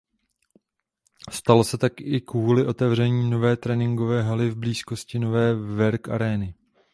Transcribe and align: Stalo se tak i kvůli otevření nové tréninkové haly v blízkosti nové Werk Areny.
Stalo 1.31 1.63
se 1.63 1.77
tak 1.77 2.01
i 2.01 2.21
kvůli 2.21 2.65
otevření 2.65 3.29
nové 3.29 3.57
tréninkové 3.57 4.21
haly 4.23 4.49
v 4.49 4.55
blízkosti 4.57 5.19
nové 5.19 5.55
Werk 5.55 6.09
Areny. 6.09 6.53